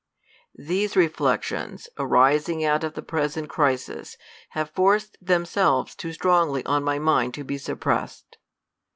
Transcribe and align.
These 0.57 0.95
re 0.95 1.07
flections, 1.07 1.85
arising 1.99 2.65
out 2.65 2.83
of 2.83 2.95
the 2.95 3.03
present 3.03 3.49
crisis, 3.49 4.17
have 4.57 4.71
forced 4.71 5.15
themselves 5.21 5.93
too 5.93 6.11
strongly 6.11 6.65
on 6.65 6.83
my 6.83 6.97
mind 6.97 7.35
to 7.35 7.43
be 7.43 7.59
suppressed. 7.59 8.39